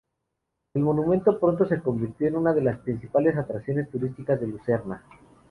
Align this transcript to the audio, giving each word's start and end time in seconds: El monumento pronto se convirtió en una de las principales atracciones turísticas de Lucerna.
El 0.73 0.81
monumento 0.81 1.39
pronto 1.39 1.63
se 1.67 1.79
convirtió 1.79 2.27
en 2.27 2.35
una 2.37 2.53
de 2.53 2.63
las 2.63 2.79
principales 2.79 3.37
atracciones 3.37 3.87
turísticas 3.91 4.41
de 4.41 4.47
Lucerna. 4.47 5.03